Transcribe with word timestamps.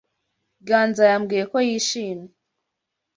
Ganza 0.67 1.03
yambwiye 1.11 1.43
ko 1.51 1.57
yishimye. 1.67 2.31